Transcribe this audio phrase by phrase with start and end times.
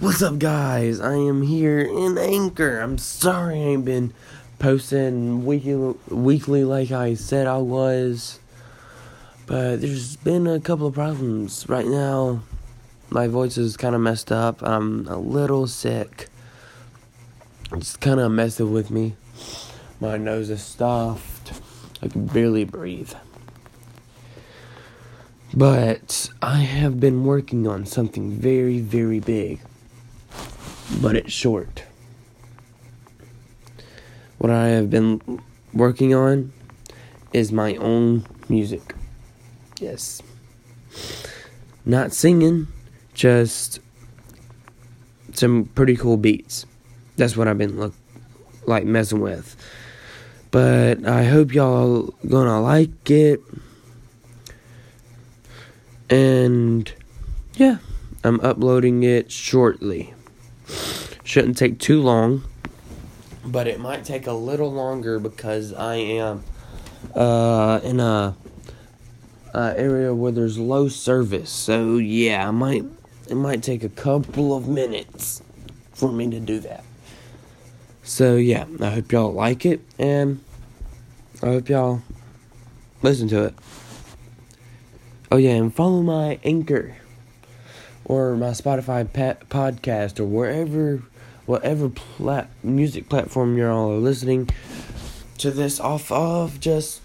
[0.00, 1.00] What's up, guys?
[1.00, 2.80] I am here in Anchor.
[2.80, 4.12] I'm sorry I ain't been
[4.58, 8.40] posting weekly, weekly like I said I was,
[9.46, 11.68] but there's been a couple of problems.
[11.68, 12.42] Right now,
[13.08, 14.64] my voice is kind of messed up.
[14.64, 16.26] I'm a little sick.
[17.72, 19.14] It's kind of messing with me.
[20.00, 21.52] My nose is stuffed.
[22.02, 23.12] I can barely breathe.
[25.54, 29.60] But I have been working on something very, very big.
[31.00, 31.84] But it's short.
[34.38, 35.40] What I have been
[35.72, 36.52] working on
[37.32, 38.94] is my own music.
[39.80, 40.22] Yes.
[41.84, 42.68] Not singing,
[43.14, 43.80] just
[45.32, 46.66] some pretty cool beats.
[47.16, 47.94] That's what I've been look
[48.66, 49.56] like messing with.
[50.50, 53.40] But I hope y'all gonna like it.
[56.08, 56.92] And
[57.54, 57.78] yeah,
[58.22, 60.14] I'm uploading it shortly.
[61.24, 62.44] Shouldn't take too long,
[63.44, 66.44] but it might take a little longer because I am
[67.14, 68.36] uh, in a
[69.54, 71.50] uh, area where there's low service.
[71.50, 72.84] So yeah, I might
[73.28, 75.42] it might take a couple of minutes
[75.94, 76.84] for me to do that.
[78.02, 80.40] So yeah, I hope y'all like it and
[81.42, 82.02] I hope y'all
[83.02, 83.54] listen to it.
[85.32, 86.96] Oh yeah, and follow my Anchor
[88.04, 89.08] or my Spotify
[89.48, 91.02] podcast or wherever,
[91.46, 94.48] whatever plat- music platform you're all listening
[95.38, 96.60] to this off of.
[96.60, 97.00] Just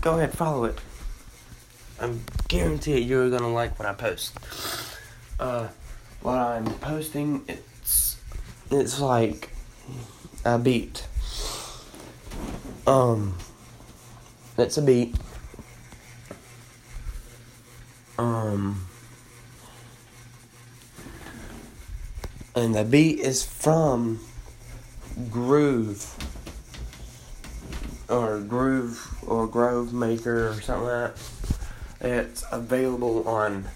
[0.00, 0.78] go ahead, follow it.
[2.00, 4.38] I'm guaranteed you're gonna like what I post.
[5.38, 5.68] Uh,
[6.22, 8.16] what I'm posting, it's
[8.70, 9.50] it's like
[10.44, 11.06] a beat.
[12.86, 13.36] Um,
[14.58, 15.14] it's a beat
[18.18, 18.86] um,
[22.54, 24.20] and the beat is from
[25.30, 26.14] Groove
[28.08, 31.38] or Groove or Grove Maker or something like that.
[32.00, 33.66] It's available on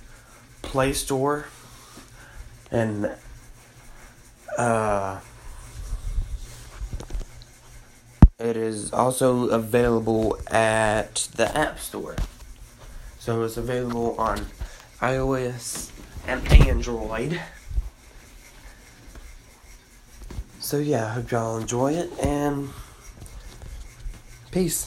[0.63, 1.47] Play Store
[2.71, 3.11] and
[4.57, 5.21] uh,
[8.39, 12.17] it is also available at the App Store.
[13.19, 14.47] So it's available on
[15.01, 15.91] iOS
[16.27, 17.41] and Android.
[20.69, 22.69] So yeah, I hope y'all enjoy it and
[24.51, 24.87] peace.